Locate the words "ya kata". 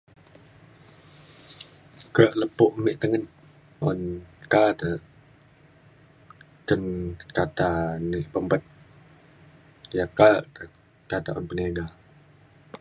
9.97-11.17